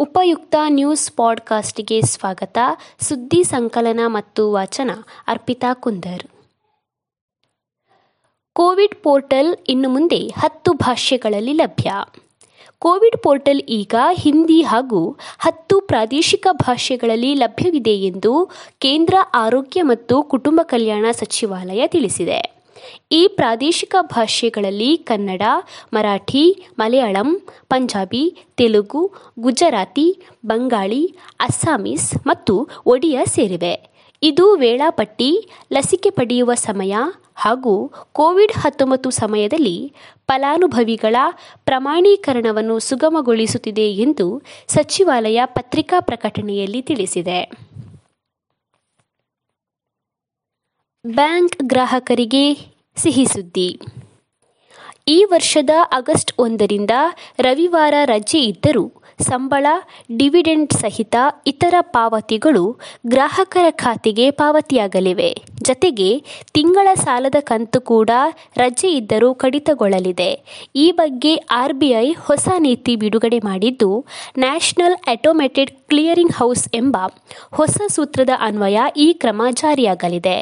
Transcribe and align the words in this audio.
ಉಪಯುಕ್ತ 0.00 0.54
ನ್ಯೂಸ್ 0.68 1.12
ಪಾಡ್ಕಾಸ್ಟ್ಗೆ 1.12 2.00
ಸ್ವಾಗತ. 2.00 2.58
ಸುದ್ದಿ 3.00 3.44
ಸಂಕಲನ 3.44 4.00
ಮತ್ತು 4.06 4.52
ವಾಚನ, 4.52 4.90
ಅರ್ಪಿತಾ 5.28 5.74
ಕುಂದರ್. 5.74 6.22
ಕೋವಿಡ್ 8.52 8.94
ಪೋರ್ಟಲ್ 9.02 9.56
ಇನ್ನು 9.68 9.88
ಮುಂದೆ 9.88 10.18
ಹತ್ತು 10.18 10.72
ಭಾಷೆಗಳಲ್ಲಿ 10.72 11.52
ಲಭ್ಯ. 11.52 11.92
ಕೋವಿಡ್ 12.78 13.22
ಪೋರ್ಟಲ್ 13.22 13.60
ಈಗ 13.60 13.94
ಹಿಂದಿ 14.12 14.62
ಹಾಗೂ 14.62 15.18
ಹತ್ತು 15.38 15.80
ಪ್ರಾದೇಶಿಕ 15.80 16.46
ಭಾಷೆಗಳಲ್ಲಿ 16.52 17.34
ಲಭ್ಯವಿದೆ 17.34 17.96
ಎಂದು 17.96 18.50
ಕೇಂದ್ರ 18.78 19.14
ಆರೋಗ್ಯ 19.34 19.82
ಮತ್ತು 19.82 20.22
ಕುಟುಂಬ 20.22 20.60
ಕಲ್ಯಾಣ 20.62 21.06
ಸಚಿವಾಲಯ 21.12 21.86
ತಿಳಿಸಿದೆ. 21.86 22.59
ಈ 23.12 23.28
ಪ್ರಾದೇಶಿಕ 23.28 23.94
ಭಾಷೆಗಳಲ್ಲಿ 24.00 24.96
ಕನ್ನಡ, 24.96 25.42
ಮರಾಠಿ, 25.92 26.66
ಮಲಯಾಳಂ, 26.78 27.40
ಪಂಜಾಬಿ, 27.68 28.36
ತೆಲುಗು, 28.56 29.12
ಗುಜರಾತಿ, 29.38 30.22
ಬಂಗಾಳಿ, 30.46 31.16
ಅಸ್ಸಾಮೀಸ್ 31.40 32.26
ಮತ್ತು 32.26 32.68
ಒಡಿಯಾ 32.86 33.24
ಸೇರಿವೆ. 33.24 33.90
ಇದು 34.22 34.54
ವೇಳಾಪಟ್ಟಿ, 34.54 35.48
ಲಸಿಕೆ 35.72 36.10
ಪಡೆಯುವ 36.10 36.54
ಸಮಯ 36.54 36.94
ಹಾಗೂ 37.34 37.92
ಕೋವಿಡ್ 38.12 38.52
ಹತ್ತೊಂಬತ್ತು 38.52 39.10
ಸಮಯದಲ್ಲಿ 39.10 39.92
ಫಲಾನುಭವಿಗಳ 40.26 41.16
ಪ್ರಮಾಣೀಕರಣವನ್ನು 41.64 42.78
ಸುಗಮಗೊಳಿಸುತ್ತಿದೆ 42.78 43.92
ಎಂದು 43.92 44.42
ಸಚಿವಾಲಯ 44.68 45.40
ಪತ್ರಿಕಾ 45.44 46.00
ಪ್ರಕಟಣೆಯಲ್ಲಿ 46.00 46.82
ತಿಳಿಸಿದೆ. 46.82 47.69
ಬ್ಯಾಂಕ್ 51.06 51.56
ಗ್ರಾಹಕರಿಗೆ 51.62 52.58
ಸಿಹಿ 52.96 53.24
ಸುದ್ದಿ. 53.24 53.80
ಈ 55.08 55.24
ವರ್ಷದ 55.24 55.70
ಆಗಸ್ಟ್ 55.92 56.32
ಒಂದರಿಂದ 56.38 56.90
ರವಿವಾರ 57.38 57.94
ರಜೆ 58.04 58.40
ಇದ್ದರೂ 58.40 58.92
ಸಂಬಳ, 59.20 59.66
ಡಿವಿಡೆಂಡ್ 60.18 60.72
ಸಹಿತ 60.72 61.16
ಇತರ 61.46 61.74
ಪಾವತಿಗಳು 61.80 62.80
ಗ್ರಾಹಕರ 63.06 63.64
ಖಾತೆಗೆ 63.70 64.30
ಪಾವತಿಯಾಗಲಿವೆ. 64.30 65.36
ಜತೆಗೆ 65.70 66.10
ತಿಂಗಳ 66.54 66.88
ಸಾಲದ 66.94 67.38
ಕಂತು 67.40 67.80
ಕೂಡ 67.80 68.10
ರಜೆ 68.56 68.88
ಇದ್ದರೂ 68.92 69.34
ಕಡಿತಗೊಳ್ಳಲಿದೆ. 69.34 70.30
ಈ 70.76 70.90
ಬಗ್ಗೆ 70.90 71.34
ಆರ್ಬಿಐ 71.34 72.12
ಹೊಸ 72.18 72.48
ನೀತಿ 72.58 72.96
ಬಿಡುಗಡೆ 72.96 73.38
ಮಾಡಿದ್ದು, 73.38 73.90
ನ್ಯಾಷನಲ್ 74.38 74.96
ಆಟೋಮೇಟೆಡ್ 75.08 75.70
ಕ್ಲಿಯರಿಂಗ್ 75.88 76.32
ಹೌಸ್ 76.32 76.68
ಎಂಬ 76.74 76.96
ಹೊಸ 77.52 77.76
ಸೂತ್ರದ 77.88 78.32
ಅನ್ವಯ 78.40 78.78
ಈ 78.96 79.12
ಕ್ರಮ 79.12 79.42
ಜಾರಿಯಾಗಲಿದೆ. 79.52 80.36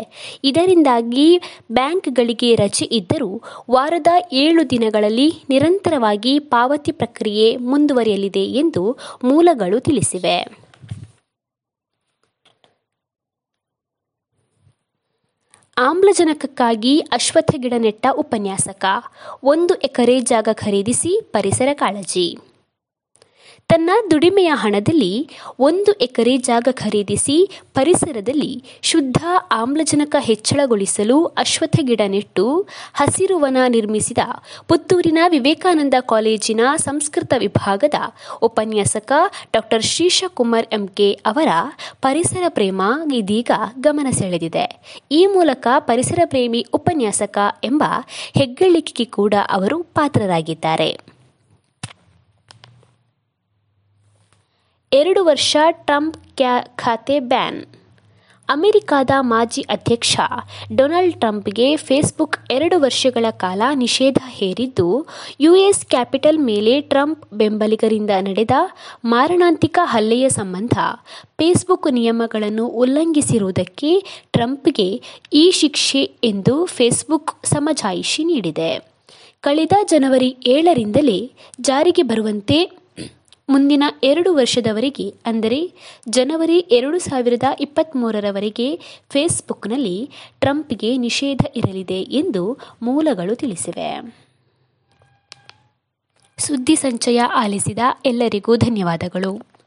ಇದರಿಂದಾಗಿ 0.44 1.28
ಬ್ಯಾಂಕ್ಗಳಿಗೆ 1.72 2.54
ರಜೆ 2.54 2.84
ಇದ್ದರೂ 2.84 3.30
ವಾರದ 3.70 4.06
ಏಳು 4.32 4.70
ದಿನಗಳಲ್ಲಿ 4.70 5.28
ನಿರಂತರವಾಗಿ 5.48 6.38
ಪಾವತಿ 6.38 6.92
ಪ್ರಕ್ರಿಯೆ 6.92 7.56
ಮುಂದುವರಿಯಲಿದೆ 7.56 8.44
ಎಂದು 8.60 8.84
ಮೂಲಗಳು 9.24 9.80
ತಿಳಿಸಿವೆ. 9.80 10.57
ಆಮ್ಲಜನಕಕ್ಕಾಗಿ 15.86 17.00
ಅಶ್ವತ್ಥ 17.12 17.50
ಗಿಡ 17.56 17.74
ನೆಟ್ಟ 17.78 18.06
ಉಪನ್ಯಾಸಕ 18.12 18.84
ಒಂದು 19.44 19.74
ಎಕರೆ 19.74 20.20
ಜಾಗ 20.20 20.48
ಖರೀದಿಸಿ 20.52 21.10
ಪರಿಸರ 21.32 21.68
ಕಾಳಜಿ. 21.72 22.38
ತನ್ನ 23.68 23.90
ದುಡಿಮೆಯ 24.10 24.50
ಹಣದಲ್ಲಿ 24.54 25.30
ಒಂದು 25.58 25.92
ಎಕರೆ 25.92 26.36
ಜಾಗ 26.36 26.68
ಖರೀದಿಸಿ 26.70 27.50
ಪರಿಸರದಲ್ಲಿ 27.74 28.64
ಶುದ್ಧ 28.82 29.18
ಆಮ್ಲಜನಕ 29.50 30.16
ಹೆಚ್ಚಳಗೊಳಿಸಲು 30.18 31.24
ಅಶ್ವತ್ಥ 31.24 31.78
ಗಿಡ 31.82 32.00
ನೆಟ್ಟು 32.06 32.66
ಹಸಿರುವನ 32.94 33.56
ನಿರ್ಮಿಸಿದ 33.68 34.18
ಪುತ್ತೂರಿನ 34.66 35.18
ವಿವೇಕಾನಂದ 35.28 35.94
ಕಾಲೇಜಿನ 36.00 36.60
ಸಂಸ್ಕೃತ 36.76 37.34
ವಿಭಾಗದ 37.38 37.94
ಉಪನ್ಯಾಸಕ 38.42 39.12
ಡಾಕ್ಟರ್ 39.52 39.82
ಶ್ರೀಶಕುಮಾರ್ 39.82 40.66
ಎಂಕೆ 40.72 41.12
ಅವರ 41.12 41.48
ಪರಿಸರ 42.02 42.42
ಪ್ರೇಮ 42.48 42.80
ಇದೀಗ 43.12 43.50
ಗಮನ 43.80 44.06
ಸೆಳೆದಿದೆ. 44.10 44.66
ಈ 45.10 45.26
ಮೂಲಕ 45.26 45.66
ಪರಿಸರ 45.78 46.20
ಪ್ರೇಮಿ 46.24 46.66
ಉಪನ್ಯಾಸಕ 46.72 47.38
ಎಂಬ 47.64 47.82
ಹೆಗ್ಗಳಿಕೆಗೆ 48.36 49.04
ಕೂಡ 49.04 49.34
ಅವರು 49.50 49.82
ಪಾತ್ರರಾಗಿದ್ದಾರೆ. 49.82 51.07
ಎರಡು 54.92 55.24
ವರ್ಷ 55.24 55.56
ಟ್ರಂಪ್ 55.70 56.16
ಕ್ಯಾ 56.36 56.60
ಖಾತೆ 56.76 57.20
ಬ್ಯಾನ್. 57.20 57.64
ಅಮೆರಿಕಾದ 58.48 59.10
ಮಾಜಿ 59.20 59.62
ಅಧ್ಯಕ್ಷ 59.62 60.20
ಡೊನಾಲ್ಡ್ 60.76 61.20
ಟ್ರಂಪ್ಗೆ 61.20 61.76
ಫೇಸ್ಬುಕ್ 61.76 62.52
ಎರಡು 62.52 62.80
ವರ್ಷಗಳ 62.80 63.26
ಕಾಲ 63.30 63.62
ನಿಷೇಧ 63.74 64.18
ಹೇರಿದ್ದು, 64.28 65.06
ಯುಎಸ್ 65.40 65.86
ಕ್ಯಾಪಿಟಲ್ 65.86 66.38
ಮೇಲೆ 66.38 66.80
ಟ್ರಂಪ್ 66.80 67.26
ಬೆಂಬಲಿಗರಿಂದ 67.32 68.10
ನಡೆದ 68.20 68.50
ಮಾರಣಾಂತಿಕ 69.04 69.78
ಹಲ್ಲೆಯ 69.82 70.28
ಸಂಬಂಧ 70.28 70.72
ಫೇಸ್ಬುಕ್ 71.38 71.92
ನಿಯಮಗಳನ್ನು 71.92 72.66
ಉಲ್ಲಂಘಿಸಿರುವುದಕ್ಕೆ 72.66 74.04
ಟ್ರಂಪ್ಗೆ 74.32 75.02
ಈ 75.32 75.50
ಶಿಕ್ಷೆ 75.50 76.02
ಎಂದು 76.24 76.64
ಫೇಸ್ಬುಕ್ 76.64 77.46
ಸಮಜಾಯಿಷಿ 77.46 78.24
ನೀಡಿದೆ. 78.24 78.72
ಕಳೆದ 79.40 79.72
ಜನವರಿ 79.88 80.36
ಏಳರಿಂದಲೇ 80.46 81.32
ಜಾರಿಗೆ 81.60 82.02
ಬರುವಂತೆ 82.02 82.87
ಮುಂದಿನ 83.48 83.84
ಎರಡು 84.02 84.34
ವರ್ಷದವರೆಗೆ, 84.34 85.14
ಅಂದರೆ 85.26 85.72
ಜನವರಿ 86.08 86.58
ಎರಡು 86.58 86.98
ಸಾವಿರದ 86.98 87.42
ಇಪ್ಪತ್ತ್ಮೂರರವರೆಗೆ 87.60 88.76
ಫೇಸ್ಬುಕ್ನಲ್ಲಿ 89.10 90.10
ಟ್ರಂಪ್ಗೆ 90.38 90.96
ನಿಷೇಧ 90.96 91.40
ಇರಲಿದೆ 91.56 92.00
ಎಂದು 92.02 92.58
ಮೂಲಗಳು 92.82 93.34
ತಿಳಿಸಿವೆ. 93.34 93.90
ಸುದ್ದಿ 96.38 96.76
ಸಂಚಯ 96.76 97.20
ಆಲಿಸಿದ 97.20 97.78
ಎಲ್ಲರಿಗೂ 98.04 98.56
ಧನ್ಯವಾದಗಳು. 98.56 99.57